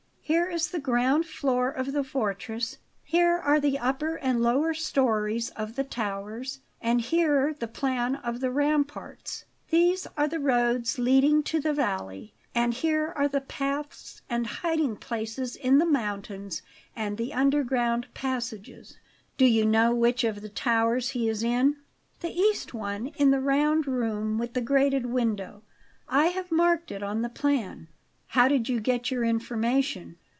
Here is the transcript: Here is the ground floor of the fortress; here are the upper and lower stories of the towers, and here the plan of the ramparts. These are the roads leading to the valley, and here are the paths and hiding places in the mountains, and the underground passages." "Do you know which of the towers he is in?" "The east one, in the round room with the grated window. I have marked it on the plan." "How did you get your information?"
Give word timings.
Here 0.23 0.49
is 0.49 0.69
the 0.71 0.79
ground 0.79 1.25
floor 1.25 1.69
of 1.69 1.91
the 1.91 2.05
fortress; 2.05 2.77
here 3.03 3.37
are 3.37 3.59
the 3.59 3.77
upper 3.77 4.15
and 4.15 4.41
lower 4.41 4.73
stories 4.73 5.49
of 5.57 5.75
the 5.75 5.83
towers, 5.83 6.61
and 6.79 7.01
here 7.01 7.53
the 7.59 7.67
plan 7.67 8.15
of 8.15 8.39
the 8.39 8.49
ramparts. 8.49 9.43
These 9.71 10.07
are 10.15 10.29
the 10.29 10.39
roads 10.39 10.97
leading 10.97 11.43
to 11.43 11.59
the 11.59 11.73
valley, 11.73 12.33
and 12.55 12.73
here 12.73 13.11
are 13.13 13.27
the 13.27 13.41
paths 13.41 14.21
and 14.29 14.47
hiding 14.47 14.95
places 14.95 15.57
in 15.57 15.79
the 15.79 15.85
mountains, 15.85 16.61
and 16.95 17.17
the 17.17 17.33
underground 17.33 18.07
passages." 18.13 18.97
"Do 19.35 19.43
you 19.43 19.65
know 19.65 19.93
which 19.93 20.23
of 20.23 20.39
the 20.39 20.47
towers 20.47 21.09
he 21.09 21.27
is 21.27 21.43
in?" 21.43 21.75
"The 22.21 22.31
east 22.31 22.73
one, 22.73 23.07
in 23.17 23.31
the 23.31 23.41
round 23.41 23.85
room 23.85 24.37
with 24.37 24.53
the 24.53 24.61
grated 24.61 25.07
window. 25.07 25.63
I 26.07 26.27
have 26.27 26.53
marked 26.53 26.89
it 26.89 27.03
on 27.03 27.21
the 27.21 27.27
plan." 27.27 27.89
"How 28.27 28.47
did 28.47 28.69
you 28.69 28.79
get 28.79 29.11
your 29.11 29.25
information?" 29.25 30.15